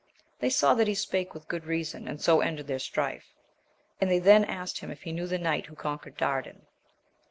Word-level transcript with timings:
They 0.39 0.49
saw 0.49 0.73
that 0.73 0.87
he 0.87 0.95
spake 0.95 1.35
with 1.35 1.47
good 1.47 1.65
reason, 1.65 2.07
and 2.07 2.19
so 2.19 2.39
ended 2.41 2.65
their 2.65 2.79
strife; 2.79 3.35
and 4.01 4.09
they 4.09 4.17
then 4.17 4.43
asked 4.43 4.79
him 4.79 4.89
if 4.89 5.03
he 5.03 5.11
knew 5.11 5.27
the 5.27 5.37
knight 5.37 5.67
who 5.67 5.75
conquered 5.75 6.17
Dardan. 6.17 6.65